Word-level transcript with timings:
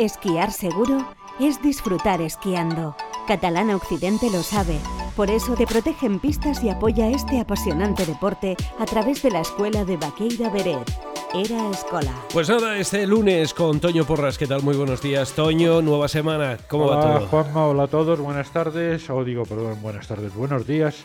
Esquiar 0.00 0.50
seguro 0.50 1.06
es 1.38 1.60
disfrutar 1.60 2.22
esquiando. 2.22 2.96
Catalana 3.28 3.76
Occidente 3.76 4.30
lo 4.30 4.42
sabe. 4.42 4.78
Por 5.14 5.28
eso 5.28 5.52
te 5.56 5.66
protege 5.66 6.06
en 6.06 6.20
pistas 6.20 6.64
y 6.64 6.70
apoya 6.70 7.10
este 7.10 7.38
apasionante 7.38 8.06
deporte 8.06 8.56
a 8.78 8.86
través 8.86 9.22
de 9.22 9.30
la 9.30 9.42
escuela 9.42 9.84
de 9.84 9.98
Baqueira 9.98 10.48
Beret. 10.48 10.90
Era 11.34 11.68
Escola. 11.68 12.14
Pues 12.32 12.48
nada, 12.48 12.78
este 12.78 13.06
lunes 13.06 13.52
con 13.52 13.78
Toño 13.78 14.06
Porras. 14.06 14.38
¿Qué 14.38 14.46
tal? 14.46 14.62
Muy 14.62 14.74
buenos 14.74 15.02
días. 15.02 15.32
Toño, 15.32 15.82
nueva 15.82 16.08
semana. 16.08 16.56
¿Cómo 16.66 16.86
hola, 16.86 16.96
va 16.96 17.18
todo? 17.18 17.26
Juanma, 17.26 17.66
hola 17.66 17.82
a 17.82 17.88
todos. 17.88 18.20
Buenas 18.20 18.50
tardes. 18.50 19.10
O 19.10 19.22
digo, 19.22 19.44
perdón, 19.44 19.82
buenas 19.82 20.08
tardes. 20.08 20.34
Buenos 20.34 20.66
días. 20.66 21.04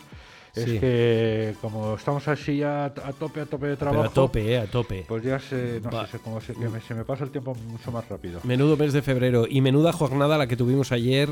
Es 0.56 0.64
Sí. 0.64 0.78
que 0.80 1.54
como 1.60 1.96
estamos 1.96 2.26
así 2.28 2.56
ya 2.58 2.86
a 2.86 2.90
tope, 3.12 3.40
a 3.42 3.46
tope 3.46 3.66
de 3.66 3.76
Pero 3.76 3.90
trabajo, 3.90 4.10
a 4.10 4.14
tope, 4.14 4.52
eh, 4.54 4.58
a 4.58 4.66
tope. 4.66 5.04
pues 5.06 5.22
ya 5.22 5.38
se, 5.38 5.80
no 5.82 5.90
sé, 6.06 6.12
se- 6.12 6.18
como 6.18 6.40
se, 6.40 6.54
que 6.54 6.68
me, 6.68 6.80
se 6.80 6.94
me 6.94 7.04
pasa 7.04 7.24
el 7.24 7.30
tiempo 7.30 7.54
mucho 7.68 7.92
más 7.92 8.08
rápido. 8.08 8.40
Menudo 8.42 8.76
mes 8.78 8.92
de 8.94 9.02
febrero 9.02 9.46
y 9.48 9.60
menuda 9.60 9.92
jornada 9.92 10.38
la 10.38 10.46
que 10.46 10.56
tuvimos 10.56 10.92
ayer 10.92 11.28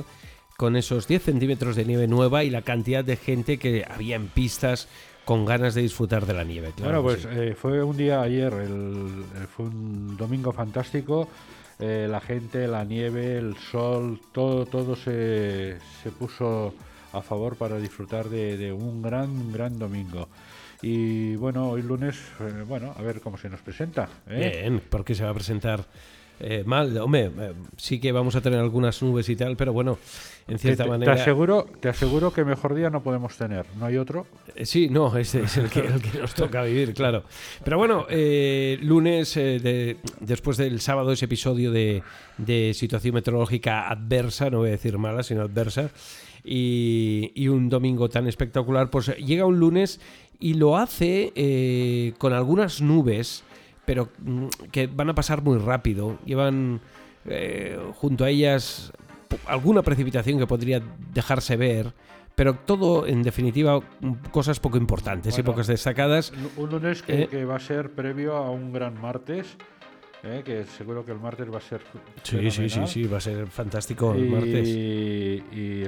con 0.59 0.77
esos 0.77 1.09
10 1.09 1.23
centímetros 1.23 1.75
de 1.75 1.85
nieve 1.87 2.07
nueva 2.07 2.45
y 2.45 2.51
la 2.51 2.63
cantidad 2.63 3.03
de 3.05 3.17
gente 3.17 3.59
que 3.59 3.85
había 3.91 4.17
en 4.17 4.29
pistas 4.29 4.89
con 5.25 5.47
ganas 5.47 5.75
de 5.75 5.81
disfrutar 5.81 6.27
de 6.27 6.35
la 6.35 6.45
nieve. 6.45 6.73
claro 6.77 7.03
bueno, 7.03 7.19
pues 7.19 7.23
sí. 7.23 7.29
eh, 7.41 7.55
fue 7.59 7.83
un 7.83 7.97
día 7.97 8.21
ayer, 8.21 8.53
el- 8.53 9.25
el- 9.41 9.47
fue 9.49 9.65
un 9.67 10.17
domingo 10.19 10.53
fantástico. 10.53 11.29
eh, 11.81 12.07
la 12.09 12.21
gente, 12.21 12.69
la 12.69 12.85
nieve, 12.85 13.37
el 13.37 13.57
sol, 13.57 14.21
todo, 14.31 14.65
todo 14.65 14.95
se, 14.95 15.77
se 16.05 16.11
puso 16.13 16.73
a 17.17 17.23
favor 17.23 17.57
para 17.57 17.79
disfrutar 17.79 18.29
de, 18.29 18.57
de 18.57 18.73
un 18.73 19.03
gran, 19.03 19.53
gran 19.53 19.79
domingo. 19.79 20.29
Y 20.83 21.37
bueno, 21.37 21.71
hoy 21.71 21.83
lunes, 21.83 22.17
eh, 22.41 22.65
bueno, 22.67 22.95
a 22.97 23.03
ver 23.03 23.21
cómo 23.21 23.39
se 23.39 23.49
nos 23.49 23.61
presenta. 23.61 24.09
¿eh? 24.29 24.61
Bien, 24.63 24.83
porque 24.91 25.15
se 25.15 25.25
va 25.25 25.31
a 25.31 25.35
presentar 25.35 25.85
eh, 26.41 26.63
mal. 26.67 26.95
Hombre, 26.99 27.31
eh, 27.39 27.53
sí 27.77 28.01
que 28.01 28.13
vamos 28.13 28.37
a 28.37 28.41
tener 28.43 28.59
algunas 28.59 29.01
nubes 29.03 29.29
y 29.31 29.37
tal, 29.37 29.57
pero 29.57 29.73
bueno, 29.73 29.99
en 30.47 30.57
Te, 30.57 30.63
cierta 30.63 30.83
te- 30.83 30.89
te 30.89 30.91
manera... 30.91 31.13
aseguro, 31.15 31.65
te 31.81 31.89
aseguro 31.89 32.33
que 32.35 32.45
mejor 32.45 32.75
día 32.75 32.91
no 32.91 33.03
podemos 33.03 33.35
tener, 33.37 33.65
¿no 33.79 33.87
hay 33.87 33.97
otro? 33.97 34.27
Eh, 34.55 34.67
Sí, 34.67 34.89
no, 34.91 35.17
ese 35.17 35.45
es 35.45 35.57
el 35.57 35.71
que, 35.71 35.81
el 35.81 36.03
que 36.03 36.19
nos 36.19 36.35
toca 36.35 36.65
vivir, 36.65 36.93
claro. 36.93 37.23
Pero 37.65 37.79
bueno, 37.79 38.05
eh, 38.11 38.77
lunes, 38.83 39.37
eh, 39.39 39.61
de- 39.61 39.97
después 40.21 40.59
del 40.59 40.81
sábado, 40.81 41.13
ese 41.13 41.25
episodio 41.25 41.71
de, 41.71 42.03
de 42.37 42.73
situación 42.75 43.15
meteorológica 43.15 43.89
adversa, 43.89 44.51
no 44.51 44.59
voy 44.59 44.69
a 44.69 44.73
decir 44.73 44.99
mala, 44.99 45.23
sino 45.23 45.43
adversa, 45.43 45.89
y, 46.45 47.33
y 47.35 47.49
un 47.49 47.69
domingo 47.69 48.09
tan 48.09 48.27
espectacular, 48.27 48.91
pues 48.91 49.17
llega 49.17 49.47
un 49.47 49.59
lunes 49.59 50.01
y 50.39 50.55
lo 50.55 50.77
hace 50.77 51.33
eh, 51.35 52.13
con 52.19 52.33
algunas 52.33 52.83
nubes, 52.83 53.43
pero 53.87 54.09
mm, 54.19 54.47
que 54.71 54.87
van 54.87 55.09
a 55.11 55.15
pasar 55.15 55.43
muy 55.43 55.59
rápido. 55.59 56.19
Llevan 56.27 56.81
eh, 57.27 57.79
junto 57.95 58.25
a 58.25 58.31
ellas 58.31 58.93
alguna 59.47 59.83
precipitación 59.83 60.39
que 60.39 60.47
podría 60.47 60.83
dejarse 61.15 61.57
ver, 61.57 61.93
pero 62.35 62.55
todo, 62.55 63.07
en 63.07 63.23
definitiva, 63.23 63.79
mm, 64.01 64.13
cosas 64.33 64.61
poco 64.61 64.77
importantes 64.77 65.39
y 65.39 65.43
pocas 65.43 65.67
destacadas. 65.67 66.33
Un 66.57 66.71
lunes 66.71 67.03
que, 67.03 67.23
Eh. 67.23 67.29
que 67.29 67.45
va 67.45 67.57
a 67.57 67.61
ser 67.61 67.93
previo 67.93 68.37
a 68.37 68.51
un 68.51 68.73
gran 68.73 69.01
martes, 69.01 69.57
¿eh? 70.25 70.43
que 70.45 70.65
seguro 70.65 71.05
que 71.05 71.13
el 71.13 71.19
martes 71.21 71.53
va 71.53 71.59
a 71.59 71.61
ser 71.61 71.81
Sí, 72.23 72.51
sí, 72.51 72.69
sí, 72.69 72.81
sí, 72.87 73.05
va 73.07 73.19
a 73.19 73.21
ser 73.21 73.47
fantástico 73.47 74.13
el 74.15 74.25
y, 74.27 74.29
martes. 74.29 74.69
y, 74.69 75.81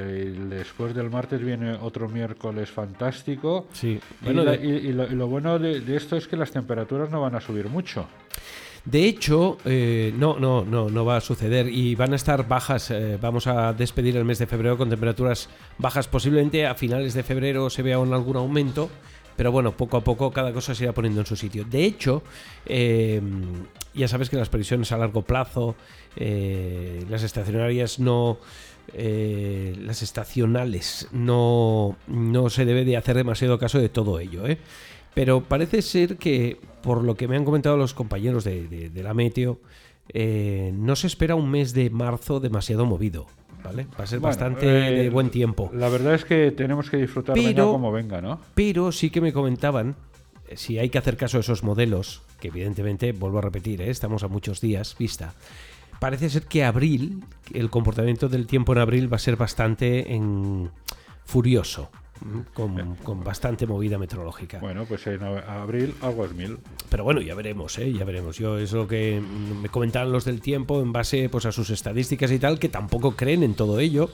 después 0.48 0.95
del 0.95 1.11
martes 1.11 1.41
viene 1.45 1.73
otro 1.75 2.09
miércoles 2.09 2.70
fantástico. 2.70 3.67
Sí, 3.73 3.98
Y 4.23 4.25
bueno, 4.25 4.45
la- 4.45 4.53
de, 4.57 4.67
y- 4.67 4.92
lo, 4.92 5.07
y 5.07 5.14
lo 5.14 5.27
bueno 5.27 5.59
de, 5.59 5.81
de 5.81 5.97
esto 5.97 6.17
es 6.17 6.27
que 6.29 6.37
las 6.37 6.51
temperaturas 6.51 7.11
no 7.11 7.20
van 7.20 7.34
a 7.34 7.41
subir 7.41 7.69
mucho. 7.69 8.07
de 8.84 9.05
hecho, 9.05 9.59
eh, 9.64 10.12
no, 10.17 10.39
no, 10.39 10.64
no, 10.64 10.89
no 10.89 11.05
va 11.05 11.17
a 11.17 11.20
suceder 11.20 11.67
y 11.69 11.95
van 11.97 12.12
a 12.12 12.17
estar 12.17 12.47
bajas. 12.47 12.91
eh, 12.92 13.19
vamos 13.20 13.47
a 13.48 13.73
despedir 13.73 14.17
el 14.17 14.25
mes 14.25 14.39
de 14.39 14.47
febrero 14.47 14.77
con 14.79 14.89
temperaturas 14.89 15.48
bajas. 15.79 16.07
Posiblemente 16.08 16.67
a 16.67 16.74
finales 16.74 17.13
de 17.14 17.23
febrero 17.24 17.68
se 17.68 17.83
vea 17.83 17.98
un- 17.98 18.13
algún 18.13 18.36
aumento, 18.36 18.89
pero 19.36 19.52
bueno, 19.52 19.77
poco 19.77 19.98
a 19.98 20.01
poco 20.05 20.30
cada 20.30 20.52
cosa 20.52 20.74
se 20.74 20.85
irá 20.85 20.92
poniendo 20.92 21.20
en 21.20 21.27
su 21.27 21.36
sitio. 21.36 21.64
De 21.64 21.85
hecho, 21.85 22.23
eh, 22.64 23.20
ya 23.95 24.08
sabes 24.08 24.30
que 24.30 24.36
las 24.36 24.48
previsiones 24.48 24.91
a 24.92 24.98
largo 24.98 25.23
plazo, 25.23 25.77
eh, 26.17 27.05
las 27.08 27.23
estacionarias 27.23 27.98
no. 27.98 28.39
eh, 28.95 29.74
las 29.79 30.02
estacionales 30.02 31.08
no, 31.13 31.97
no 32.07 32.51
se 32.51 32.64
debe 32.64 32.85
de 32.85 32.97
hacer 32.97 33.17
demasiado 33.17 33.58
caso 33.58 33.79
de 33.79 33.91
todo 33.91 34.19
ello, 34.19 34.47
¿eh? 34.47 34.58
Pero 35.14 35.42
parece 35.42 35.80
ser 35.80 36.17
que, 36.17 36.58
por 36.83 37.03
lo 37.03 37.14
que 37.14 37.27
me 37.27 37.36
han 37.36 37.45
comentado 37.45 37.77
los 37.79 37.95
compañeros 37.95 38.45
de, 38.45 38.91
la 38.95 39.14
Meteo, 39.14 39.61
no 40.74 40.95
se 40.95 41.07
espera 41.07 41.35
un 41.35 41.51
mes 41.51 41.73
de 41.73 41.89
marzo 41.89 42.39
demasiado 42.39 42.85
movido, 42.85 43.27
¿vale? 43.67 43.87
Va 43.99 44.05
a 44.05 44.07
ser 44.07 44.21
Bueno, 44.21 44.29
bastante 44.37 44.67
eh, 44.67 45.03
de 45.05 45.11
buen 45.11 45.31
tiempo. 45.31 45.71
La 45.75 45.89
verdad 45.89 46.15
es 46.15 46.25
que 46.25 46.51
tenemos 46.53 46.89
que 46.91 46.97
disfrutar 46.97 47.35
Pero- 47.35 47.73
como 47.73 47.93
venga, 47.93 48.21
¿no? 48.21 48.41
Pero 48.55 48.93
sí 48.93 49.11
que 49.11 49.21
me 49.21 49.33
comentaban, 49.33 49.97
eh, 50.49 50.57
si 50.57 50.79
hay 50.79 50.89
que 50.91 50.99
hacer 50.99 51.17
caso 51.17 51.37
a 51.37 51.41
esos 51.41 51.63
modelos, 51.63 52.23
que 52.41 52.49
evidentemente, 52.49 53.13
vuelvo 53.13 53.39
a 53.39 53.43
repetir, 53.43 53.81
¿eh? 53.83 53.91
estamos 53.91 54.23
a 54.23 54.29
muchos 54.29 54.61
días 54.61 54.97
vista, 54.99 55.35
parece 56.01 56.29
ser 56.31 56.43
que 56.43 56.65
abril, 56.65 57.25
el 57.55 57.71
comportamiento 57.71 58.29
del 58.29 58.47
tiempo 58.47 58.73
en 58.73 58.79
abril 58.79 59.11
va 59.13 59.17
a 59.17 59.21
ser 59.21 59.37
bastante 59.37 60.13
en- 60.15 60.71
furioso. 61.25 61.91
Con, 62.55 62.97
con 62.97 63.23
bastante 63.23 63.67
movida 63.67 63.99
meteorológica. 63.99 64.59
Bueno, 64.59 64.85
pues 64.87 65.07
en 65.07 65.23
abril 65.23 65.95
aguas 66.01 66.33
mil. 66.33 66.59
Pero 66.89 67.05
bueno, 67.05 67.21
ya 67.21 67.35
veremos, 67.35 67.79
¿eh? 67.79 67.93
ya 67.93 68.05
veremos. 68.05 68.39
Yo 68.39 68.59
es 68.59 68.73
lo 68.73 68.87
que 68.87 69.21
mm, 69.21 69.63
me 69.63 69.69
comentaban 69.69 70.13
los 70.13 70.25
del 70.25 70.41
tiempo 70.41 70.81
en 70.81 70.93
base 70.93 71.29
pues, 71.29 71.47
a 71.47 71.53
sus 71.53 71.71
estadísticas 71.71 72.31
y 72.33 72.39
tal, 72.39 72.59
que 72.59 72.69
tampoco 72.69 73.17
creen 73.17 73.43
en 73.43 73.55
todo 73.55 73.79
ello. 73.81 74.11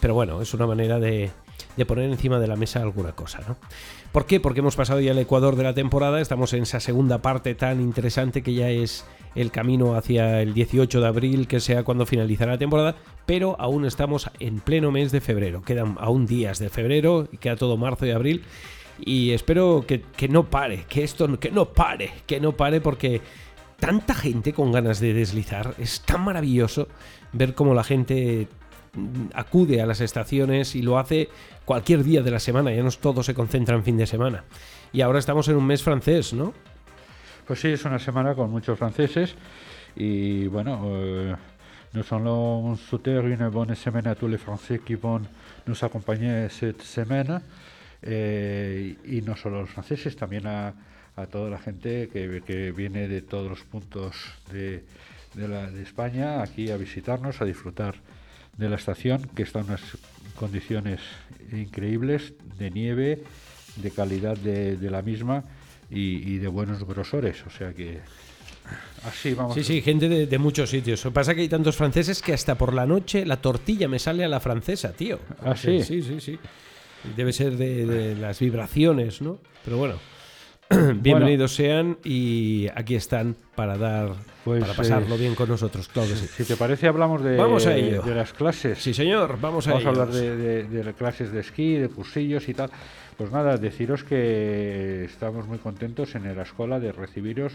Pero 0.00 0.14
bueno, 0.14 0.42
es 0.42 0.52
una 0.54 0.66
manera 0.66 0.98
de, 0.98 1.30
de 1.76 1.86
poner 1.86 2.10
encima 2.10 2.38
de 2.38 2.46
la 2.46 2.56
mesa 2.56 2.82
alguna 2.82 3.12
cosa, 3.12 3.40
¿no? 3.46 3.56
¿Por 4.12 4.26
qué? 4.26 4.38
Porque 4.38 4.60
hemos 4.60 4.76
pasado 4.76 5.00
ya 5.00 5.12
el 5.12 5.18
Ecuador 5.18 5.56
de 5.56 5.64
la 5.64 5.74
temporada, 5.74 6.20
estamos 6.20 6.52
en 6.52 6.62
esa 6.62 6.78
segunda 6.78 7.20
parte 7.20 7.54
tan 7.54 7.80
interesante 7.80 8.42
que 8.42 8.54
ya 8.54 8.70
es 8.70 9.04
el 9.34 9.50
camino 9.50 9.94
hacia 9.96 10.42
el 10.42 10.54
18 10.54 11.00
de 11.00 11.06
abril, 11.06 11.46
que 11.46 11.60
sea 11.60 11.82
cuando 11.82 12.06
finalizará 12.06 12.52
la 12.52 12.58
temporada, 12.58 12.96
pero 13.26 13.56
aún 13.58 13.84
estamos 13.84 14.30
en 14.38 14.60
pleno 14.60 14.90
mes 14.90 15.12
de 15.12 15.20
febrero. 15.20 15.62
Quedan 15.62 15.96
aún 15.98 16.26
días 16.26 16.58
de 16.58 16.70
febrero 16.70 17.28
queda 17.40 17.56
todo 17.56 17.76
marzo 17.76 18.06
y 18.06 18.10
abril. 18.10 18.44
Y 19.00 19.32
espero 19.32 19.84
que, 19.86 20.02
que 20.02 20.28
no 20.28 20.44
pare, 20.44 20.84
que 20.88 21.02
esto 21.02 21.38
que 21.40 21.50
no 21.50 21.66
pare, 21.66 22.12
que 22.26 22.38
no 22.38 22.52
pare 22.52 22.80
porque 22.80 23.20
tanta 23.80 24.14
gente 24.14 24.52
con 24.52 24.70
ganas 24.70 25.00
de 25.00 25.12
deslizar, 25.12 25.74
es 25.78 26.00
tan 26.02 26.22
maravilloso 26.22 26.88
ver 27.32 27.54
cómo 27.54 27.74
la 27.74 27.82
gente 27.82 28.46
acude 29.34 29.80
a 29.80 29.86
las 29.86 30.00
estaciones 30.00 30.74
y 30.74 30.82
lo 30.82 30.98
hace 30.98 31.28
cualquier 31.64 32.04
día 32.04 32.22
de 32.22 32.30
la 32.30 32.38
semana, 32.38 32.72
ya 32.72 32.82
no 32.82 32.90
todo 32.92 33.22
se 33.22 33.34
concentra 33.34 33.74
en 33.74 33.82
fin 33.82 33.96
de 33.96 34.06
semana. 34.06 34.44
Y 34.92 35.00
ahora 35.00 35.18
estamos 35.18 35.48
en 35.48 35.56
un 35.56 35.66
mes 35.66 35.82
francés, 35.82 36.32
¿no? 36.32 36.54
Pues 37.46 37.60
sí, 37.60 37.68
es 37.68 37.84
una 37.84 37.98
semana 37.98 38.34
con 38.34 38.50
muchos 38.50 38.78
franceses 38.78 39.34
y 39.96 40.46
bueno, 40.46 40.80
euh, 40.86 41.34
nous 41.92 42.12
allons 42.12 42.76
souhaiter 42.76 43.20
une 43.24 43.48
bonne 43.50 43.74
semaine 43.74 44.06
à 44.06 44.14
tous 44.14 44.28
les 44.28 44.38
Français 44.38 44.80
qui 44.84 44.94
vont 44.94 45.20
nous 45.66 45.84
accompagner 45.84 46.48
cette 46.48 46.82
semaine 46.82 47.40
eh, 48.02 48.96
y 49.04 49.20
no 49.22 49.36
solo 49.36 49.58
a 49.58 49.60
los 49.60 49.70
franceses, 49.70 50.16
también 50.16 50.46
a, 50.46 50.74
a 51.16 51.26
toda 51.26 51.50
la 51.50 51.58
gente 51.58 52.08
que, 52.12 52.42
que 52.46 52.72
viene 52.72 53.08
de 53.08 53.20
todos 53.22 53.48
los 53.48 53.60
puntos 53.62 54.16
de, 54.50 54.84
de, 55.34 55.48
la- 55.48 55.70
de 55.70 55.82
España 55.82 56.42
aquí 56.42 56.70
a 56.70 56.76
visitarnos, 56.78 57.40
a 57.42 57.44
disfrutar 57.44 57.94
de 58.56 58.68
la 58.68 58.76
estación 58.76 59.28
que 59.34 59.42
está 59.42 59.60
en 59.60 59.66
unas 59.66 59.82
condiciones 60.36 61.00
increíbles 61.52 62.32
de 62.58 62.70
nieve, 62.70 63.22
de 63.76 63.90
calidad 63.90 64.36
de, 64.38 64.76
de 64.76 64.90
la 64.90 65.02
misma 65.02 65.44
y, 65.90 66.34
y 66.34 66.38
de 66.38 66.48
buenos 66.48 66.84
grosores. 66.84 67.44
O 67.46 67.50
sea 67.50 67.72
que 67.72 68.00
así 69.04 69.34
vamos. 69.34 69.54
Sí, 69.54 69.64
sí, 69.64 69.82
gente 69.82 70.08
de, 70.08 70.26
de 70.26 70.38
muchos 70.38 70.70
sitios. 70.70 71.04
Lo 71.04 71.10
que 71.10 71.14
pasa 71.14 71.32
es 71.32 71.36
que 71.36 71.42
hay 71.42 71.48
tantos 71.48 71.76
franceses 71.76 72.22
que 72.22 72.32
hasta 72.32 72.56
por 72.56 72.72
la 72.72 72.86
noche 72.86 73.24
la 73.26 73.36
tortilla 73.38 73.88
me 73.88 73.98
sale 73.98 74.24
a 74.24 74.28
la 74.28 74.40
francesa, 74.40 74.92
tío. 74.92 75.18
¿Ah, 75.44 75.54
sí? 75.56 75.82
Sí, 75.82 76.02
sí, 76.02 76.20
sí. 76.20 76.38
Debe 77.16 77.32
ser 77.32 77.56
de, 77.56 77.84
de 77.86 78.14
las 78.16 78.38
vibraciones, 78.40 79.20
¿no? 79.20 79.38
Pero 79.64 79.76
bueno. 79.78 79.94
Bienvenidos 80.70 81.54
sean 81.54 81.98
y 82.02 82.68
aquí 82.74 82.94
están 82.94 83.36
para 83.54 83.76
dar 83.76 84.12
Pues, 84.44 84.62
para 84.62 84.72
pasarlo 84.74 85.14
eh, 85.14 85.18
bien 85.18 85.34
con 85.34 85.48
nosotros, 85.50 85.86
claro 85.88 86.08
que 86.08 86.16
sí. 86.16 86.26
Si 86.26 86.44
te 86.44 86.56
parece, 86.56 86.88
hablamos 86.88 87.22
de, 87.22 87.36
Vamos 87.36 87.66
a 87.66 87.76
ello. 87.76 88.00
de 88.02 88.14
las 88.14 88.32
clases. 88.32 88.78
Sí, 88.78 88.94
señor, 88.94 89.38
vamos 89.38 89.68
a 89.68 89.72
Vamos 89.72 89.84
a 89.84 89.88
hablar 89.90 90.08
de, 90.08 90.36
de- 90.36 90.64
de 90.64 90.82
las 90.84 90.94
clases 90.94 91.30
de 91.30 91.40
esquí, 91.40 91.74
de 91.74 91.88
cursillos 91.90 92.48
y 92.48 92.54
tal. 92.54 92.70
Pues 93.16 93.30
nada, 93.30 93.56
deciros 93.56 94.02
que 94.02 95.04
estamos 95.04 95.46
muy 95.46 95.58
contentos 95.58 96.14
en 96.16 96.36
la 96.36 96.42
escuela 96.42 96.80
de 96.80 96.90
recibiros 96.90 97.52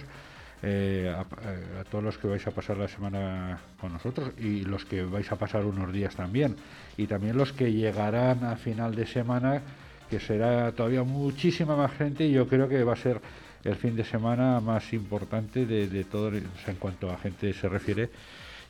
eh, 0.63 1.13
a, 1.13 1.21
a 1.21 1.83
todos 1.83 2.03
los 2.03 2.17
que 2.17 2.27
vais 2.27 2.45
a 2.47 2.51
pasar 2.51 2.77
la 2.77 2.87
semana 2.87 3.59
con 3.79 3.91
nosotros 3.91 4.31
y 4.39 4.61
los 4.61 4.85
que 4.85 5.03
vais 5.03 5.29
a 5.31 5.35
pasar 5.35 5.65
unos 5.65 5.91
días 5.91 6.15
también. 6.15 6.55
Y 6.95 7.07
también 7.07 7.37
los 7.37 7.51
que 7.51 7.73
llegarán 7.73 8.45
a 8.45 8.55
final 8.55 8.95
de 8.95 9.05
semana, 9.05 9.61
que 10.09 10.21
será 10.21 10.71
todavía 10.71 11.03
muchísima 11.03 11.75
más 11.75 11.91
gente 11.91 12.25
y 12.25 12.31
yo 12.31 12.47
creo 12.47 12.69
que 12.69 12.83
va 12.83 12.93
a 12.93 12.97
ser 12.97 13.19
el 13.65 13.75
fin 13.75 13.95
de 13.97 14.05
semana 14.05 14.61
más 14.61 14.93
importante 14.93 15.65
de, 15.65 16.03
todo, 16.05 16.31
en 16.33 16.75
cuanto 16.79 17.11
a 17.11 17.17
gente 17.17 17.51
se 17.53 17.67
refiere. 17.67 18.09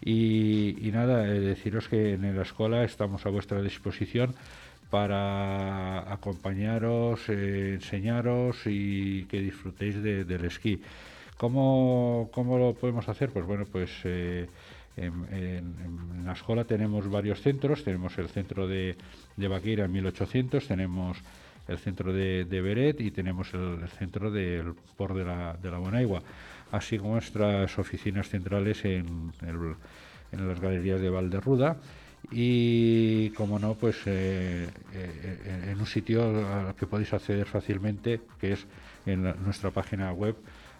Y, 0.02 0.90
nada, 0.94 1.28
eh, 1.28 1.40
deciros 1.40 1.88
que 1.88 2.14
en 2.14 2.36
la 2.36 2.44
escuela 2.44 2.84
estamos 2.84 3.26
a 3.26 3.30
vuestra 3.30 3.62
disposición 3.62 4.34
para 4.90 6.12
acompañaros, 6.12 7.30
eh, 7.30 7.74
enseñaros 7.76 8.58
y 8.66 9.26
que 9.26 9.40
disfrutéis 9.40 10.02
del 10.02 10.46
esquí. 10.46 10.82
¿Cómo, 11.38 12.30
¿Cómo, 12.34 12.58
lo 12.58 12.74
podemos 12.74 13.08
hacer? 13.08 13.30
Pues 13.30 13.46
bueno, 13.46 13.66
pues 13.72 13.90
eh, 14.04 14.48
en, 14.98 16.26
la 16.26 16.34
escuela 16.34 16.66
tenemos 16.66 17.10
varios 17.10 17.42
centros. 17.42 17.84
Tenemos 17.84 18.18
el 18.18 18.30
centro 18.30 18.68
de, 18.68 18.96
de 19.38 19.48
en 19.86 19.92
1800, 19.92 20.68
tenemos 20.68 21.18
el 21.68 21.78
centro 21.78 22.12
de, 22.12 22.46
Beret 22.50 23.00
y 23.00 23.12
tenemos 23.12 23.54
el, 23.54 23.88
centro 23.90 24.32
del 24.32 24.74
Port 24.98 25.16
de 25.16 25.24
la, 25.24 25.56
de 25.62 25.70
la 25.72 26.22
así 26.72 26.98
como 26.98 27.14
nuestras 27.14 27.78
oficinas 27.78 28.28
centrales 28.28 28.84
en, 28.86 29.32
en 30.32 30.48
las 30.48 30.60
galerías 30.60 31.00
de 31.00 31.10
Valderruda 31.10 31.78
y 32.32 33.30
como 33.32 33.60
no 33.60 33.74
pues 33.76 33.98
eh, 34.06 34.68
eh, 34.94 35.70
en 35.72 35.80
un 35.80 35.86
sitio 35.86 36.24
al 36.24 36.76
que 36.76 36.86
podéis 36.86 37.14
acceder 37.14 37.46
fácilmente 37.46 38.22
que 38.40 38.54
es 38.54 38.68
en 39.06 39.24
nuestra 39.44 39.72
página 39.72 40.12
web 40.14 40.36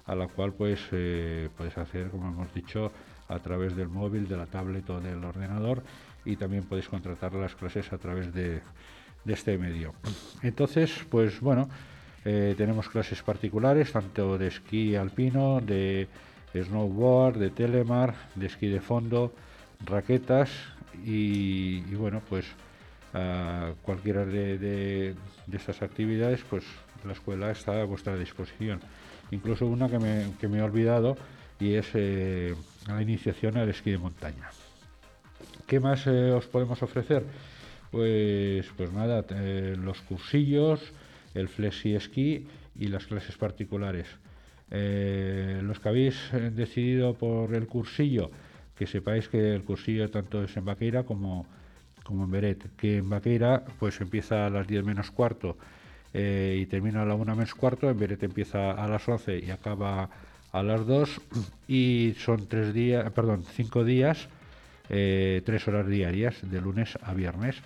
a 0.06 0.16
la 0.16 0.28
cual 0.28 0.54
pues 0.54 0.80
eh, 0.92 1.50
podéis 1.58 1.78
acceder 1.78 2.10
como 2.10 2.28
hemos 2.28 2.54
dicho 2.54 2.92
a 3.28 3.40
través 3.40 3.76
del 3.76 3.90
móvil 3.90 4.28
de 4.28 4.38
la 4.38 4.46
tablet 4.46 4.88
o 4.90 5.00
del 5.00 5.24
ordenador 5.24 5.84
y 6.26 6.36
también 6.36 6.64
podéis 6.64 6.88
contratar 6.88 7.34
las 7.34 7.56
clases 7.56 7.92
a 7.94 7.98
través 7.98 8.34
de, 8.34 8.62
de 9.24 9.34
este 9.34 9.58
medio. 9.58 9.94
Entonces 10.44 11.06
pues 11.10 11.40
bueno 11.40 11.70
tenemos 12.22 12.90
clases 12.90 13.24
particulares 13.24 13.94
tanto 13.94 14.38
de 14.38 14.48
esquí 14.48 14.96
alpino 14.96 15.62
de 15.62 16.08
snowboard 16.54 17.40
de 17.40 17.50
telemar 17.50 18.14
de 18.36 18.46
esquí 18.46 18.68
de 18.68 18.82
fondo 18.82 19.34
raquetas 19.86 20.52
y, 21.06 21.82
bueno, 21.96 22.22
pues 22.30 22.46
cualquiera 23.82 24.26
de, 24.26 25.16
estas 25.52 25.82
actividades, 25.82 26.42
pues 26.50 26.64
la 27.06 27.14
escuela 27.14 27.52
está 27.52 27.82
a 27.82 27.86
vuestra 27.86 28.16
disposición. 28.18 28.80
Incluso 29.32 29.66
una 29.66 29.90
que 29.90 30.00
me, 30.00 30.32
que 30.40 30.48
me 30.48 30.60
he 30.60 30.62
olvidado 30.62 31.16
y 31.60 31.74
es 31.74 31.88
eh, 31.94 32.56
la 32.88 33.02
iniciación 33.02 33.58
al 33.58 33.70
esquí 33.70 33.92
de 33.92 33.98
montaña. 33.98 34.50
¿Qué 35.68 35.80
más 35.80 36.08
eh, 36.08 36.32
os 36.32 36.46
podemos 36.48 36.82
ofrecer? 36.82 37.24
Pues, 37.92 38.66
pues 38.78 38.92
nada, 38.94 39.26
eh, 39.30 39.76
los 39.78 40.02
cursillos, 40.02 40.94
el 41.34 41.50
flexi 41.50 41.96
esquí 41.96 42.48
y 42.76 42.88
las 42.88 43.06
clases 43.06 43.36
particulares. 43.38 44.08
los 44.70 45.80
que 45.80 45.90
habéis 45.90 46.16
decidido 46.52 47.16
por 47.16 47.56
el 47.56 47.66
cursillo, 47.68 48.30
que 48.80 48.88
sepáis 48.88 49.28
que 49.28 49.54
el 49.54 49.64
cursillo 49.68 50.10
tanto 50.10 50.42
es 50.42 50.56
en 50.56 50.64
Baqueira 50.64 51.04
como, 51.04 51.46
como 52.04 52.24
en 52.24 52.32
Beret, 52.32 52.64
que 52.78 53.00
en 53.04 53.10
Baqueira 53.10 53.66
pues 53.78 54.00
empieza 54.00 54.46
a 54.46 54.50
las 54.50 54.66
10 54.68 54.86
menos 54.86 55.12
cuarto 55.12 55.58
eh, 56.14 56.58
y 56.62 56.66
termina 56.66 57.02
a 57.02 57.06
la 57.06 57.14
1 57.14 57.36
menos 57.36 57.54
cuarto, 57.56 57.90
en 57.90 58.00
Beret 58.00 58.24
empieza 58.24 58.72
a 58.72 58.88
las 58.88 59.06
11 59.06 59.40
y 59.46 59.52
acaba 59.52 60.10
a 60.54 60.64
las 60.64 60.88
2 60.88 61.22
y 61.68 62.16
son 62.20 62.48
tres 62.48 62.74
días, 62.74 63.12
perdón, 63.12 63.44
cinco 63.54 63.84
días, 63.84 64.30
eh, 64.88 65.42
tres 65.46 65.68
horas 65.68 65.86
diarias 65.86 66.38
de 66.42 66.62
lunes 66.62 66.98
a 67.04 67.14
viernes. 67.14 67.58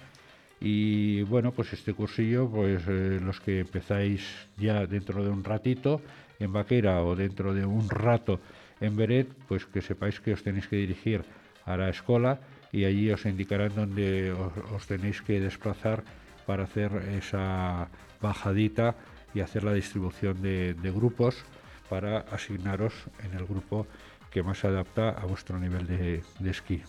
Y 0.60 1.22
bueno, 1.24 1.52
pues 1.52 1.74
este 1.74 1.94
cursillo, 1.94 2.50
pues 2.50 2.82
eh, 2.88 3.20
los 3.22 3.40
que 3.40 3.60
empezáis 3.60 4.26
ya 4.58 4.88
dentro 4.88 5.24
de 5.24 5.30
un 5.30 5.44
ratito 5.44 6.02
en 6.40 6.52
Baqueira 6.52 7.04
o 7.04 7.16
dentro 7.16 7.54
de 7.54 7.66
un 7.66 7.88
rato 7.88 8.40
en 8.82 8.96
Beret, 8.96 9.28
pues 9.48 9.66
que 9.66 9.82
sepáis 9.82 10.20
que 10.20 10.34
os 10.34 10.44
tenéis 10.44 10.68
que 10.68 10.76
dirigir 10.76 11.24
a 11.66 11.78
la 11.78 11.90
escuela 11.90 12.40
y 12.72 12.86
allí 12.86 13.12
os 13.12 13.26
indicarán 13.26 13.76
dónde 13.76 14.34
os, 14.34 14.88
tenéis 14.88 15.22
que 15.22 15.40
desplazar 15.40 16.04
para 16.46 16.64
hacer 16.64 16.92
esa 17.16 17.88
bajadita 18.20 18.96
y 19.34 19.40
hacer 19.42 19.64
la 19.64 19.74
distribución 19.74 20.42
de, 20.42 20.76
grupos 20.94 21.46
para 21.90 22.20
asignaros 22.32 22.94
en 23.24 23.38
el 23.38 23.46
grupo 23.46 23.88
que 24.32 24.42
más 24.42 24.58
se 24.60 24.68
adapta 24.68 25.10
a 25.10 25.26
vuestro 25.26 25.60
nivel 25.60 25.86
de, 25.86 26.50
esquí. 26.50 26.82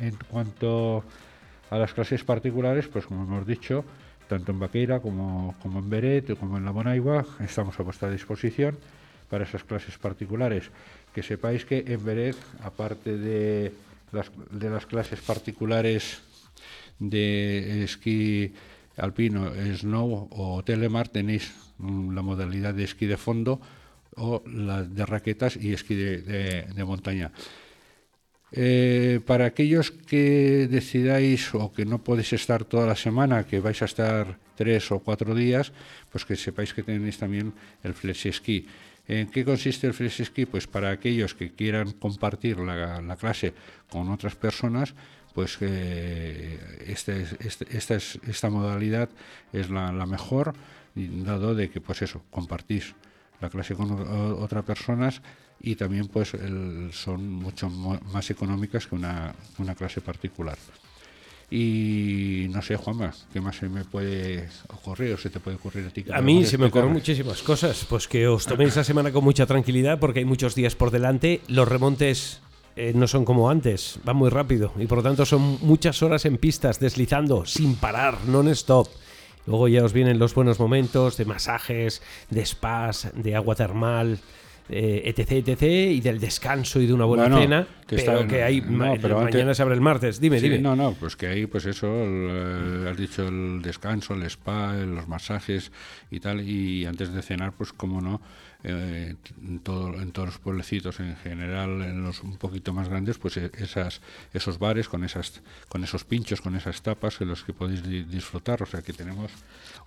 En 0.00 0.16
cuanto 0.28 1.04
a 1.70 1.78
las 1.78 1.94
clases 1.94 2.24
particulares, 2.24 2.88
pues 2.88 3.06
como 3.06 3.22
hemos 3.22 3.46
dicho, 3.46 3.84
tanto 4.28 4.50
en 4.50 4.58
Baqueira 4.58 4.98
como, 4.98 5.54
como 5.62 5.78
en 5.78 5.88
Beret 5.88 6.36
como 6.36 6.58
en 6.58 6.64
La 6.64 6.72
Bonaigua, 6.72 7.24
estamos 7.40 7.78
a 7.78 7.84
vuestra 7.84 8.10
disposición 8.10 8.76
para 9.32 9.48
esas 9.48 9.64
clases 9.64 9.96
particulares 9.96 10.68
que 11.16 11.24
sepáis 11.24 11.64
que 11.64 11.88
en 11.88 12.04
Beret, 12.04 12.36
aparte 12.60 13.16
de 13.16 13.72
las, 14.12 14.28
de 14.52 14.68
las 14.68 14.84
clases 14.84 15.24
particulares 15.24 16.20
de 17.00 17.80
esquí 17.80 18.52
alpino, 19.00 19.48
snow 19.72 20.28
o 20.28 20.60
telemar, 20.68 21.08
tenéis 21.08 21.48
mm, 21.80 22.12
la 22.12 22.20
modalidad 22.20 22.76
de 22.76 22.84
esquí 22.84 23.08
de 23.08 23.16
fondo 23.16 23.56
o 24.20 24.44
la 24.44 24.84
de 24.84 25.06
raquetas 25.06 25.56
y 25.56 25.72
esquí 25.72 25.96
de, 25.96 26.84
montaña. 26.84 27.32
Eh, 28.52 29.20
para 29.24 29.46
aquellos 29.46 29.92
que 29.92 30.68
decidáis 30.68 31.56
o 31.56 31.72
que 31.72 31.88
no 31.88 32.04
podéis 32.04 32.36
estar 32.36 32.68
toda 32.68 32.84
la 32.84 33.00
semana, 33.00 33.48
que 33.48 33.64
vais 33.64 33.80
a 33.80 33.88
estar 33.88 34.36
tres 34.60 34.92
o 34.92 35.00
cuatro 35.00 35.32
días, 35.32 35.72
pues 36.12 36.28
que 36.28 36.36
sepáis 36.36 36.76
que 36.76 36.84
tenéis 36.84 37.16
también 37.16 37.56
el 37.80 37.96
flexi 37.96 38.28
esquí. 38.28 38.68
¿En 39.08 39.28
qué 39.28 39.44
consiste 39.44 39.86
el 39.86 40.10
ski? 40.10 40.46
Pues 40.46 40.66
para 40.66 40.90
aquellos 40.90 41.34
que 41.34 41.52
quieran 41.52 41.92
compartir 41.92 42.58
la, 42.58 43.16
clase 43.16 43.52
con 43.90 44.10
otras 44.10 44.36
personas, 44.36 44.94
pues 45.34 45.58
eh, 45.60 46.84
este 46.86 47.26
este, 47.40 47.66
esta, 47.76 47.96
esta, 47.96 48.50
modalidad 48.50 49.08
es 49.52 49.70
la, 49.70 50.06
mejor, 50.06 50.54
dado 50.94 51.54
de 51.54 51.70
que 51.70 51.80
pues 51.80 52.02
eso, 52.02 52.22
compartís 52.30 52.94
la 53.40 53.50
clase 53.50 53.74
con 53.74 53.90
otras 53.90 54.64
personas 54.64 55.20
y 55.60 55.74
también 55.74 56.06
pues 56.06 56.32
son 56.92 57.28
mucho 57.28 57.68
más 57.70 58.30
económicas 58.30 58.86
que 58.86 58.94
una 58.94 59.34
clase 59.76 60.00
particular. 60.00 60.58
Y 61.54 62.46
no 62.48 62.62
sé, 62.62 62.76
Juanma, 62.76 63.12
¿qué 63.30 63.38
más 63.38 63.56
se 63.56 63.68
me 63.68 63.84
puede 63.84 64.48
ocurrir 64.68 65.12
o 65.12 65.18
se 65.18 65.28
te 65.28 65.38
puede 65.38 65.58
ocurrir 65.58 65.86
a 65.86 65.90
ti? 65.90 66.02
A 66.10 66.22
mí 66.22 66.46
se 66.46 66.56
me 66.56 66.68
ocurren 66.68 66.90
muchísimas 66.90 67.42
cosas. 67.42 67.84
Pues 67.90 68.08
que 68.08 68.26
os 68.26 68.46
toméis 68.46 68.74
la 68.74 68.84
semana 68.84 69.12
con 69.12 69.22
mucha 69.22 69.44
tranquilidad 69.44 69.98
porque 69.98 70.20
hay 70.20 70.24
muchos 70.24 70.54
días 70.54 70.74
por 70.76 70.90
delante. 70.90 71.42
Los 71.48 71.68
remontes 71.68 72.40
eh, 72.74 72.94
no 72.94 73.06
son 73.06 73.26
como 73.26 73.50
antes, 73.50 73.98
van 74.02 74.16
muy 74.16 74.30
rápido 74.30 74.72
y 74.78 74.86
por 74.86 74.98
lo 74.98 75.04
tanto 75.04 75.26
son 75.26 75.58
muchas 75.60 76.02
horas 76.02 76.24
en 76.24 76.38
pistas, 76.38 76.80
deslizando, 76.80 77.44
sin 77.44 77.76
parar, 77.76 78.24
non-stop. 78.24 78.88
Luego 79.44 79.68
ya 79.68 79.84
os 79.84 79.92
vienen 79.92 80.18
los 80.18 80.34
buenos 80.34 80.58
momentos 80.58 81.18
de 81.18 81.26
masajes, 81.26 82.00
de 82.30 82.46
spas, 82.46 83.10
de 83.14 83.36
agua 83.36 83.56
termal 83.56 84.20
eh, 84.68 85.02
etc, 85.04 85.46
etc, 85.46 85.62
y 85.62 86.00
del 86.00 86.20
descanso 86.20 86.80
y 86.80 86.86
de 86.86 86.92
una 86.92 87.04
buena 87.04 87.36
cena, 87.36 87.66
que 87.86 87.96
pero 87.96 88.26
que 88.26 88.42
hay 88.42 88.60
mañana 88.60 89.54
se 89.54 89.62
abre 89.62 89.74
el 89.74 89.80
martes. 89.80 90.20
Dime, 90.20 90.40
dime. 90.40 90.58
No, 90.58 90.76
no, 90.76 90.94
pues 90.98 91.16
que 91.16 91.26
hay, 91.26 91.46
pues 91.46 91.66
eso, 91.66 91.88
eh, 91.90 92.88
has 92.90 92.96
dicho 92.96 93.26
el 93.26 93.60
descanso, 93.62 94.14
el 94.14 94.22
spa, 94.24 94.74
los 94.74 95.08
masajes 95.08 95.72
y 96.10 96.20
tal, 96.20 96.40
y 96.40 96.86
antes 96.86 97.12
de 97.12 97.22
cenar, 97.22 97.52
pues 97.52 97.72
como 97.72 98.00
no, 98.00 98.20
eh, 98.64 99.16
en, 99.42 99.58
todo, 99.58 100.00
en 100.00 100.12
todos 100.12 100.28
los 100.28 100.38
pueblecitos 100.38 101.00
en 101.00 101.16
general, 101.16 101.82
en 101.82 102.04
los 102.04 102.22
un 102.22 102.36
poquito 102.36 102.72
más 102.72 102.88
grandes, 102.88 103.18
pues 103.18 103.36
e, 103.36 103.50
esas, 103.58 104.00
esos 104.32 104.58
bares 104.58 104.88
con, 104.88 105.02
esas, 105.02 105.42
con 105.68 105.82
esos 105.82 106.04
pinchos, 106.04 106.40
con 106.40 106.54
esas 106.54 106.80
tapas 106.82 107.20
en 107.20 107.28
los 107.28 107.42
que 107.42 107.52
podéis 107.52 107.82
disfrutar. 107.82 108.62
O 108.62 108.66
sea 108.66 108.82
que 108.82 108.92
tenemos 108.92 109.32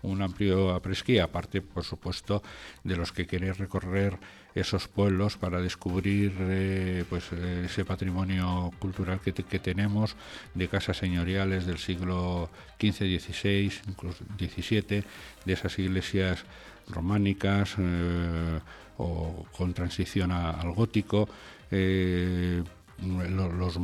un 0.01 0.22
amplio 0.22 0.74
apresquí, 0.74 1.20
aparte, 1.20 1.62
por 1.62 1.84
supuesto, 1.84 2.44
de 2.84 2.98
los 2.98 3.12
que 3.12 3.25
queréis 3.27 3.58
recorrer 3.58 4.17
esos 4.55 4.88
pueblos 4.88 5.38
para 5.38 5.62
descubrir 5.62 6.34
eh, 6.39 7.03
pues 7.10 7.32
ese 7.34 7.84
patrimonio 7.84 8.72
cultural 8.79 9.20
que, 9.20 9.34
que, 9.34 9.60
tenemos 9.60 10.15
de 10.53 10.70
casas 10.70 10.98
señoriales 10.98 11.65
del 11.65 11.77
siglo 11.77 12.50
XV, 12.79 13.20
XVI, 13.20 13.72
incluso 13.88 14.24
XVII, 14.38 15.03
de 15.46 15.53
esas 15.53 15.77
iglesias 15.77 16.46
románicas 16.88 17.75
eh, 17.77 18.60
o 18.98 19.46
con 19.56 19.74
transición 19.74 20.32
al 20.32 20.72
gótico. 20.72 21.27
Eh, 21.72 22.63
los, 23.04 23.54
los, 23.54 23.77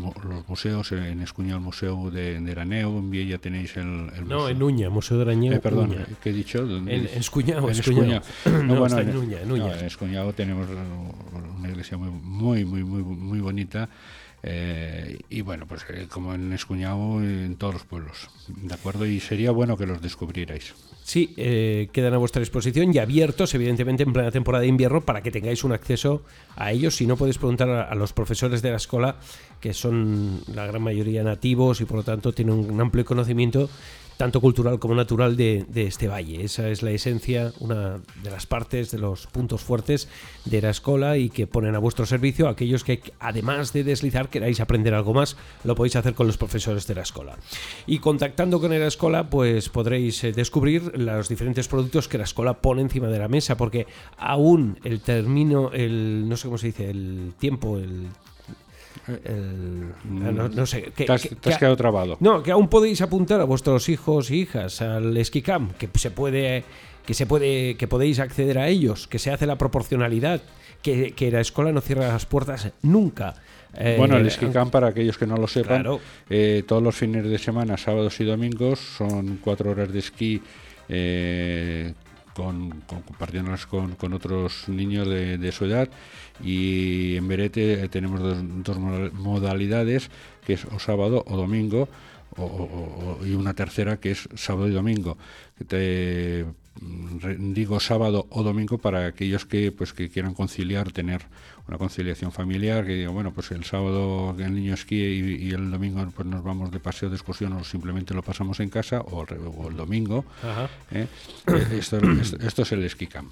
museos, 0.47 0.91
en 0.93 1.21
Escuña 1.21 1.55
el 1.55 1.59
Museo 1.59 2.09
de, 2.09 2.39
de 2.39 2.51
Eraneo, 2.51 2.97
en 2.97 3.11
Viella 3.11 3.37
tenéis 3.39 3.75
el, 3.75 4.09
el 4.15 4.25
No, 4.25 4.47
en 4.47 4.63
Uña, 4.63 4.89
Museo 4.89 5.17
de 5.17 5.23
Araneo. 5.23 5.53
Eh, 5.53 5.59
perdón, 5.59 5.93
¿qué 6.23 6.29
he 6.29 6.33
dicho? 6.33 6.59
En, 6.59 6.87
en 6.87 7.07
Escuñao, 7.07 7.69
en 7.69 7.77
Escuñao. 7.77 8.21
No, 8.63 8.79
bueno, 8.79 8.99
en, 8.99 9.17
Uña, 9.17 9.41
en, 9.41 9.51
Uña. 9.51 9.67
No, 9.67 9.73
en 9.73 9.85
Escuñao 9.85 10.31
tenemos 10.31 10.67
una 11.59 11.69
iglesia 11.69 11.97
muy, 11.97 12.09
muy, 12.09 12.63
muy, 12.63 12.83
muy, 12.83 13.03
muy 13.03 13.39
bonita 13.41 13.89
Eh, 14.43 15.19
y 15.29 15.41
bueno, 15.41 15.67
pues 15.67 15.85
eh, 15.89 16.07
como 16.09 16.33
en 16.33 16.51
Escuñado, 16.53 17.21
en 17.21 17.55
todos 17.57 17.75
los 17.75 17.83
pueblos, 17.83 18.29
¿de 18.47 18.73
acuerdo? 18.73 19.05
Y 19.05 19.19
sería 19.19 19.51
bueno 19.51 19.77
que 19.77 19.85
los 19.85 20.01
descubrierais. 20.01 20.73
Sí, 21.03 21.33
eh, 21.37 21.89
quedan 21.91 22.13
a 22.13 22.17
vuestra 22.17 22.39
disposición 22.39 22.93
y 22.93 22.97
abiertos, 22.97 23.53
evidentemente, 23.53 24.03
en 24.03 24.13
plena 24.13 24.31
temporada 24.31 24.61
de 24.61 24.67
invierno 24.67 25.01
para 25.01 25.21
que 25.21 25.31
tengáis 25.31 25.63
un 25.63 25.73
acceso 25.73 26.23
a 26.55 26.71
ellos. 26.71 26.95
Si 26.95 27.05
no, 27.05 27.17
podéis 27.17 27.37
preguntar 27.37 27.69
a 27.69 27.93
los 27.95 28.13
profesores 28.13 28.61
de 28.61 28.71
la 28.71 28.77
escuela, 28.77 29.17
que 29.59 29.73
son 29.73 30.41
la 30.53 30.65
gran 30.65 30.81
mayoría 30.81 31.23
nativos 31.23 31.81
y 31.81 31.85
por 31.85 31.97
lo 31.97 32.03
tanto 32.03 32.33
tienen 32.33 32.55
un 32.55 32.81
amplio 32.81 33.05
conocimiento 33.05 33.69
tanto 34.21 34.39
cultural 34.39 34.77
como 34.77 34.93
natural 34.93 35.35
de, 35.35 35.65
este 35.73 36.07
valle. 36.07 36.43
Esa 36.43 36.69
es 36.69 36.83
la 36.83 36.91
esencia, 36.91 37.53
una 37.59 38.01
de 38.21 38.29
las 38.29 38.45
partes, 38.45 38.91
de 38.91 38.99
los 38.99 39.25
puntos 39.25 39.61
fuertes 39.61 40.07
de 40.45 40.61
la 40.61 40.69
escuela 40.69 41.17
y 41.17 41.31
que 41.31 41.47
ponen 41.47 41.73
a 41.73 41.79
vuestro 41.79 42.05
servicio 42.05 42.47
aquellos 42.47 42.83
que, 42.83 43.01
además 43.19 43.73
de 43.73 43.83
deslizar, 43.83 44.29
queráis 44.29 44.59
aprender 44.59 44.93
algo 44.93 45.15
más, 45.15 45.37
lo 45.63 45.73
podéis 45.73 45.95
hacer 45.95 46.13
con 46.13 46.27
los 46.27 46.37
profesores 46.37 46.85
de 46.85 46.93
la 46.93 47.01
escuela. 47.01 47.35
Y 47.87 47.97
contactando 47.97 48.61
con 48.61 48.69
la 48.69 48.85
escuela, 48.85 49.27
pues 49.27 49.69
podréis 49.69 50.23
eh, 50.23 50.33
descubrir 50.33 50.95
los 50.99 51.27
diferentes 51.27 51.67
productos 51.67 52.07
que 52.07 52.19
la 52.19 52.25
escuela 52.25 52.61
pone 52.61 52.83
encima 52.83 53.07
de 53.07 53.17
la 53.17 53.27
mesa, 53.27 53.57
porque 53.57 53.87
aún 54.19 54.77
el 54.83 55.01
término, 55.01 55.71
el 55.73 56.29
no 56.29 56.37
sé 56.37 56.47
cómo 56.47 56.59
se 56.59 56.67
dice, 56.67 56.91
el 56.91 57.33
tiempo, 57.39 57.79
el 57.79 58.05
el, 59.07 59.91
no, 60.09 60.49
no, 60.49 60.65
sé. 60.65 60.83
Que, 60.95 61.05
te 61.05 61.11
has, 61.11 61.21
que, 61.23 61.35
te 61.35 61.49
has 61.49 61.57
quedado 61.57 61.75
trabado. 61.75 62.17
No, 62.19 62.43
que 62.43 62.51
aún 62.51 62.67
podéis 62.67 63.01
apuntar 63.01 63.41
a 63.41 63.45
vuestros 63.45 63.89
hijos 63.89 64.31
y 64.31 64.41
hijas 64.41 64.81
al 64.81 65.15
Esquicam, 65.17 65.71
que 65.73 65.89
se 65.95 66.11
puede, 66.11 66.63
que 67.05 67.13
se 67.13 67.25
puede, 67.25 67.75
que 67.75 67.87
podéis 67.87 68.19
acceder 68.19 68.57
a 68.57 68.67
ellos, 68.67 69.07
que 69.07 69.19
se 69.19 69.31
hace 69.31 69.45
la 69.45 69.57
proporcionalidad, 69.57 70.41
que, 70.81 71.11
que 71.11 71.31
la 71.31 71.41
escuela 71.41 71.71
no 71.71 71.81
cierra 71.81 72.07
las 72.07 72.25
puertas 72.25 72.71
nunca. 72.81 73.35
Eh, 73.77 73.95
bueno, 73.97 74.17
el 74.17 74.27
esquí 74.27 74.47
camp, 74.47 74.71
para 74.71 74.87
aquellos 74.87 75.17
que 75.17 75.25
no 75.25 75.37
lo 75.37 75.47
sepan, 75.47 75.81
claro. 75.81 76.01
eh, 76.29 76.63
todos 76.67 76.83
los 76.83 76.95
fines 76.95 77.25
de 77.25 77.37
semana, 77.37 77.77
sábados 77.77 78.19
y 78.19 78.25
domingos, 78.25 78.79
son 78.79 79.39
cuatro 79.41 79.71
horas 79.71 79.91
de 79.93 79.99
esquí 79.99 80.41
eh, 80.89 81.93
compartiéndolas 82.35 83.65
con, 83.65 84.13
otros 84.13 84.69
niños 84.69 85.07
de, 85.07 85.51
su 85.51 85.65
edad. 85.65 85.89
Y 86.43 87.15
en 87.17 87.27
Berete 87.27 87.87
tenemos 87.89 88.21
dos, 88.63 88.77
modalidades 89.13 90.09
que 90.45 90.53
es 90.53 90.65
o 90.65 90.79
sábado 90.79 91.23
o 91.27 91.37
domingo 91.37 91.87
y 93.25 93.33
una 93.33 93.53
tercera 93.53 93.97
que 93.97 94.11
es 94.11 94.29
sábado 94.35 94.67
y 94.67 94.71
domingo. 94.71 95.17
Te 95.67 96.45
digo 97.37 97.79
sábado 97.79 98.27
o 98.29 98.43
domingo 98.43 98.77
para 98.77 99.05
aquellos 99.05 99.45
que 99.45 99.71
pues 99.71 99.93
que 99.93 100.09
quieran 100.09 100.33
conciliar 100.33 100.91
tener 100.91 101.27
una 101.71 101.77
conciliación 101.77 102.33
familiar 102.33 102.85
que 102.85 102.95
digo 102.95 103.13
bueno 103.13 103.31
pues 103.31 103.49
el 103.51 103.63
sábado 103.63 104.35
el 104.37 104.53
niño 104.53 104.73
esquíe 104.73 105.09
y, 105.09 105.47
y, 105.47 105.51
el 105.51 105.71
domingo 105.71 106.05
pues 106.13 106.27
nos 106.27 106.43
vamos 106.43 106.69
de 106.69 106.81
paseo 106.81 107.09
de 107.09 107.15
excursión 107.15 107.53
o 107.53 107.63
simplemente 107.63 108.13
lo 108.13 108.21
pasamos 108.21 108.59
en 108.59 108.69
casa 108.69 108.99
o, 108.99 109.21
o 109.21 109.69
el 109.69 109.77
domingo 109.77 110.25
¿eh? 110.91 111.07
esto, 111.71 111.97
esto, 111.97 112.37
esto, 112.45 112.61
es 112.63 112.71
el 112.73 112.83
esquí 112.83 113.07
camp 113.07 113.31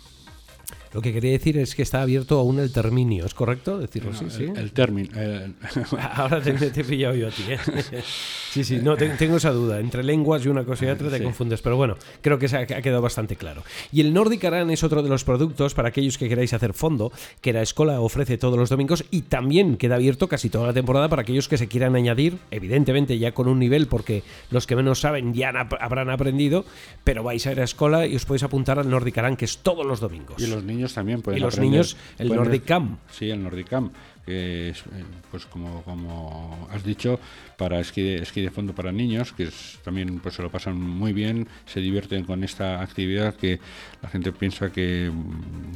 lo 0.94 1.02
que 1.02 1.14
quería 1.14 1.32
decir 1.32 1.58
es 1.58 1.76
que 1.76 1.82
está 1.82 2.02
abierto 2.02 2.40
aún 2.40 2.60
el 2.60 2.72
término, 2.72 3.26
¿es 3.26 3.34
correcto 3.34 3.78
decirlo 3.78 4.12
así? 4.12 4.26
No, 4.26 4.30
sí, 4.32 4.44
el, 4.44 4.58
el 4.58 4.72
término. 4.72 5.20
El... 5.20 5.56
Ahora 6.16 6.42
te, 6.42 6.54
te, 6.54 6.82
he 6.82 6.84
pillado 6.84 7.16
yo 7.16 7.28
a 7.28 7.32
ti. 7.32 7.44
¿eh? 7.50 7.60
Sí, 8.50 8.64
sí, 8.64 8.80
no, 8.82 8.98
te, 8.98 9.08
tengo 9.10 9.38
esa 9.38 9.52
duda. 9.52 9.80
Entre 9.80 10.04
lenguas 10.04 10.44
y 10.44 10.50
una 10.50 10.64
cosa 10.64 10.86
y 10.86 10.90
otra 10.90 11.12
te 11.12 11.20
sí. 11.20 11.24
confundes, 11.24 11.62
pero 11.62 11.78
bueno, 11.78 11.98
creo 12.22 12.40
que 12.40 12.48
se 12.48 12.58
ha, 12.58 12.62
ha, 12.62 12.66
quedado 12.66 13.00
bastante 13.00 13.36
claro. 13.36 13.64
Y 13.92 14.02
el 14.02 14.12
Nordic 14.12 14.44
Aran 14.44 14.72
es 14.72 14.84
otro 14.84 15.04
de 15.04 15.10
los 15.10 15.24
productos 15.24 15.76
para 15.76 15.90
aquellos 15.90 16.18
que 16.18 16.28
queráis 16.28 16.52
hacer 16.54 16.74
fondo, 16.74 17.12
que 17.42 17.54
la 17.54 17.62
escuela 17.62 18.02
ofrece 18.02 18.40
todos 18.40 18.58
los 18.58 18.70
domingos 18.70 19.06
y 19.12 19.22
también 19.22 19.78
queda 19.78 19.96
abierto 19.96 20.28
casi 20.28 20.50
toda 20.50 20.66
la 20.66 20.74
temporada 20.74 21.10
para 21.10 21.22
aquellos 21.22 21.48
que 21.48 21.60
se 21.60 21.68
quieran 21.68 21.96
añadir, 21.96 22.40
evidentemente 22.50 23.20
ya 23.20 23.34
con 23.34 23.48
un 23.48 23.60
nivel, 23.60 23.86
porque 23.86 24.24
los 24.50 24.66
que 24.66 24.76
menos 24.76 25.00
saben 25.00 25.36
ya 25.36 25.50
habrán 25.80 26.10
aprendido, 26.10 26.66
pero 27.04 27.22
vais 27.22 27.46
a 27.46 27.52
ir 27.52 27.62
a 27.62 27.66
escuela 27.66 28.08
y 28.08 28.16
os 28.16 28.26
podéis 28.26 28.44
apuntar 28.44 28.80
al 28.80 28.90
Nordic 28.90 29.20
Aran, 29.20 29.38
que 29.38 29.46
es 29.46 29.60
todos 29.60 29.86
los 29.86 30.00
domingos. 30.00 30.42
Y 30.42 30.48
los 30.48 30.64
niños 30.64 30.79
también 30.88 31.22
pueden 31.22 31.40
Y 31.40 31.42
los 31.42 31.56
aprender, 31.56 31.72
niños, 31.72 31.98
el 32.18 32.30
Nordic 32.30 32.66
Camp. 32.66 33.00
Sí, 33.12 33.30
el 33.30 33.44
Nordic 33.44 33.68
Camp 33.68 33.94
que 34.30 34.70
es, 34.70 34.84
pues 35.32 35.48
como, 35.48 35.82
como 35.82 36.68
has 36.72 36.84
dicho, 36.84 37.20
para 37.58 37.80
esquí 37.80 38.04
de, 38.04 38.16
esquí 38.22 38.42
de 38.42 38.52
fondo 38.52 38.74
para 38.74 38.92
niños, 38.92 39.34
que 39.34 39.46
es, 39.46 39.80
también 39.84 40.20
pues 40.20 40.36
se 40.36 40.44
lo 40.44 40.52
pasan 40.52 40.80
muy 40.80 41.14
bien, 41.14 41.48
se 41.66 41.80
divierten 41.80 42.26
con 42.26 42.44
esta 42.44 42.80
actividad 42.80 43.34
que 43.34 43.60
la 44.04 44.10
gente 44.10 44.32
piensa 44.32 44.72
que, 44.72 45.12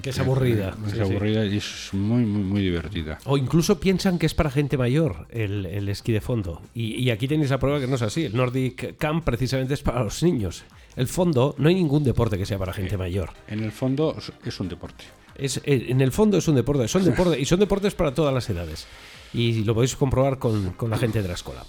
que 0.04 0.12
es 0.12 0.20
aburrida. 0.20 0.78
Que, 0.84 0.88
es 0.88 0.94
sí, 0.94 1.00
aburrida 1.00 1.44
sí. 1.46 1.56
y 1.56 1.58
es 1.58 1.90
muy, 1.94 2.26
muy, 2.26 2.44
muy 2.44 2.62
divertida. 2.62 3.18
O 3.26 3.38
incluso 3.38 3.80
piensan 3.80 4.20
que 4.20 4.28
es 4.28 4.36
para 4.36 4.52
gente 4.52 4.78
mayor 4.78 5.26
el, 5.32 5.66
el 5.66 5.90
esquí 5.90 6.12
de 6.12 6.22
fondo. 6.22 6.62
Y, 6.76 6.94
y, 7.04 7.10
aquí 7.10 7.28
tenéis 7.28 7.50
la 7.50 7.58
prueba 7.58 7.80
que 7.80 7.88
no 7.88 7.96
es 7.96 8.04
así. 8.04 8.26
El 8.26 8.36
Nordic 8.36 8.98
Camp 8.98 9.24
precisamente 9.24 9.74
es 9.74 9.82
para 9.82 10.04
los 10.04 10.22
niños. 10.22 10.64
El 10.96 11.08
fondo, 11.08 11.56
no 11.58 11.70
hay 11.70 11.76
ningún 11.76 12.04
deporte 12.04 12.38
que 12.38 12.46
sea 12.46 12.58
para 12.58 12.74
gente 12.74 12.98
mayor. 12.98 13.32
En 13.48 13.64
el 13.64 13.72
fondo 13.72 14.16
es 14.46 14.60
un 14.60 14.70
deporte. 14.70 15.06
Es, 15.36 15.58
eh, 15.58 15.88
en 15.90 16.02
el 16.02 16.12
fondo 16.12 16.38
es 16.38 16.48
un 16.48 16.56
deporte, 16.56 16.88
son 16.88 17.04
deportes 17.04 17.40
y 17.40 17.46
son 17.46 17.60
deportes 17.60 17.96
para 17.96 18.14
todas 18.14 18.34
las 18.34 18.50
edades. 18.50 18.88
Y 19.34 19.64
lo 19.64 19.74
podéis 19.74 19.96
comprobar 19.96 20.38
con, 20.38 20.74
con 20.74 20.92
la 20.92 20.98
gente 20.98 21.22
de 21.22 21.28
la 21.28 21.34
escuela. 21.34 21.66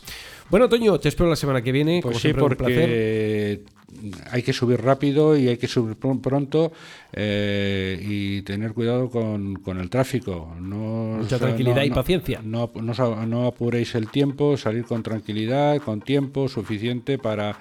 Bueno, 0.50 0.68
Toño, 0.68 0.98
te 1.00 1.08
espero 1.08 1.30
la 1.30 1.36
semana 1.36 1.62
que 1.62 1.72
viene. 1.72 2.00
Pues 2.02 2.02
como 2.02 2.14
sí, 2.14 2.20
siempre, 2.20 2.56
porque 2.56 3.64
hay 4.30 4.42
que 4.42 4.52
subir 4.52 4.82
rápido 4.82 5.36
y 5.36 5.48
hay 5.48 5.56
que 5.56 5.68
subir 5.68 5.96
pronto 5.96 6.72
eh, 7.12 7.98
y 8.02 8.42
tener 8.42 8.72
cuidado 8.72 9.08
con, 9.08 9.56
con 9.56 9.78
el 9.78 9.88
tráfico. 9.88 10.54
No, 10.60 11.18
Mucha 11.18 11.38
tranquilidad 11.38 11.76
no, 11.76 11.84
y 11.84 11.90
paciencia. 11.90 12.40
No, 12.44 12.70
no, 12.74 13.26
no 13.26 13.46
apuréis 13.46 13.94
el 13.94 14.10
tiempo, 14.10 14.56
salir 14.56 14.84
con 14.84 15.02
tranquilidad, 15.02 15.78
con 15.78 16.00
tiempo 16.00 16.48
suficiente 16.48 17.18
para 17.18 17.58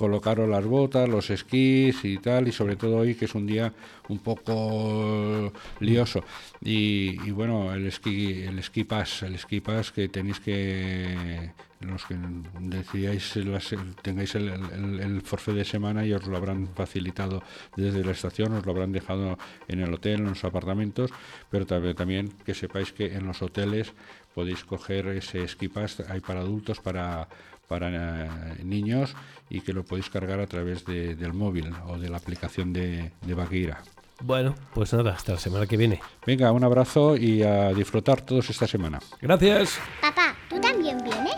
colocaros 0.00 0.48
las 0.48 0.64
botas, 0.64 1.06
los 1.06 1.28
esquís 1.28 2.06
y 2.06 2.16
tal, 2.16 2.48
y 2.48 2.52
sobre 2.52 2.76
todo 2.76 2.96
hoy 2.96 3.14
que 3.14 3.26
es 3.26 3.34
un 3.34 3.46
día 3.46 3.70
un 4.08 4.20
poco 4.20 5.52
lioso. 5.78 6.24
Y, 6.62 7.20
y 7.22 7.30
bueno, 7.32 7.74
el 7.74 7.86
esquí, 7.86 8.44
el 8.44 8.58
esquí 8.58 8.84
pass, 8.84 9.24
el 9.24 9.34
esquí 9.34 9.60
pass 9.60 9.92
que 9.92 10.08
tenéis 10.08 10.40
que 10.40 11.52
los 11.80 12.06
que 12.06 12.16
decidáis 12.60 13.36
las, 13.36 13.74
tengáis 14.00 14.34
el, 14.36 14.48
el, 14.48 15.00
el, 15.00 15.22
de 15.54 15.64
semana 15.66 16.06
y 16.06 16.14
os 16.14 16.26
lo 16.26 16.38
habrán 16.38 16.68
facilitado 16.74 17.42
desde 17.76 18.02
la 18.02 18.12
estación, 18.12 18.54
os 18.54 18.64
lo 18.64 18.72
habrán 18.72 18.92
dejado 18.92 19.36
en 19.68 19.80
el 19.80 19.92
hotel, 19.92 20.20
en 20.20 20.30
los 20.30 20.44
apartamentos, 20.44 21.10
pero 21.50 21.66
también 21.66 22.32
que 22.46 22.54
sepáis 22.54 22.92
que 22.92 23.14
en 23.16 23.26
los 23.26 23.42
hoteles 23.42 23.92
podéis 24.34 24.64
coger 24.64 25.08
ese 25.08 25.42
esquí 25.42 25.68
pass, 25.68 26.00
hay 26.08 26.20
para 26.20 26.40
adultos, 26.40 26.80
para 26.80 27.28
para 27.70 28.26
eh, 28.26 28.64
niños 28.64 29.14
y 29.48 29.60
que 29.60 29.72
lo 29.72 29.84
podéis 29.84 30.10
cargar 30.10 30.40
a 30.40 30.46
través 30.48 30.84
de, 30.84 31.14
del 31.14 31.32
móvil 31.32 31.72
o 31.86 31.98
de 31.98 32.08
la 32.08 32.16
aplicación 32.16 32.72
de, 32.72 33.12
de. 33.24 33.74
Bueno, 34.22 34.56
pues 34.74 34.92
nada, 34.92 35.12
hasta 35.12 35.34
la 35.34 35.38
semana 35.38 35.66
que 35.66 35.76
viene. 35.76 36.00
Venga, 36.26 36.50
un 36.50 36.64
abrazo 36.64 37.16
y 37.16 37.44
a 37.44 37.72
disfrutar 37.72 38.22
todos 38.22 38.50
esta 38.50 38.66
semana. 38.66 38.98
Gracias. 39.22 39.78
Papá, 40.02 40.34
¿tú 40.48 40.60
también 40.60 40.98
vienes? 41.04 41.36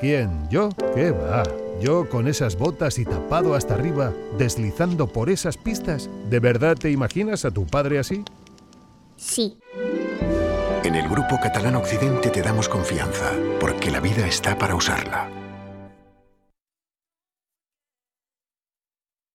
¿Quién? 0.00 0.48
¿Yo? 0.48 0.68
¿Qué 0.94 1.10
va? 1.10 1.42
¿Yo 1.80 2.08
con 2.08 2.28
esas 2.28 2.56
botas 2.56 3.00
y 3.00 3.04
tapado 3.04 3.56
hasta 3.56 3.74
arriba, 3.74 4.12
deslizando 4.38 5.08
por 5.08 5.28
esas 5.28 5.56
pistas? 5.56 6.08
¿De 6.30 6.38
verdad 6.38 6.76
te 6.76 6.92
imaginas 6.92 7.44
a 7.44 7.50
tu 7.50 7.66
padre 7.66 7.98
así? 7.98 8.22
Sí. 9.16 9.58
En 10.84 10.94
el 10.94 11.08
Grupo 11.08 11.40
Catalán 11.42 11.74
Occidente 11.74 12.30
te 12.30 12.42
damos 12.42 12.68
confianza, 12.68 13.32
porque 13.58 13.90
la 13.90 13.98
vida 13.98 14.26
está 14.26 14.56
para 14.56 14.76
usarla 14.76 15.43